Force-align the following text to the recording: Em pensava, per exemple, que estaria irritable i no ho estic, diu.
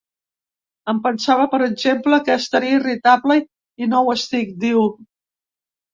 Em 0.93 1.01
pensava, 1.03 1.43
per 1.51 1.59
exemple, 1.65 2.19
que 2.29 2.37
estaria 2.45 2.79
irritable 2.79 3.39
i 3.85 3.91
no 3.93 4.03
ho 4.07 4.17
estic, 4.19 4.57
diu. 4.65 4.87